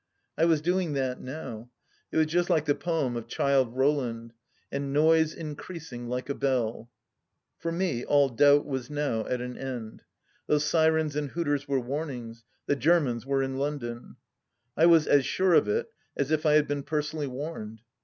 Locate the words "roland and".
3.77-4.91